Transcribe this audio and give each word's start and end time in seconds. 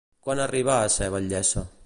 Quan 0.27 0.39
arribà 0.45 0.79
a 0.85 0.89
ser 0.95 1.11
batllessa? 1.17 1.67